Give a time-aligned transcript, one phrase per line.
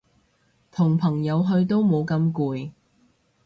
[0.71, 2.71] 同朋友去都冇咁攰